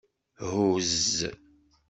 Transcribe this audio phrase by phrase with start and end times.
[0.49, 1.11] Huzz.